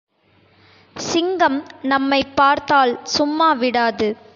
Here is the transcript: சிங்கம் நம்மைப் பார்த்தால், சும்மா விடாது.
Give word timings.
சிங்கம் 0.95 1.63
நம்மைப் 1.81 2.35
பார்த்தால், 2.35 2.99
சும்மா 3.03 3.51
விடாது. 3.53 4.17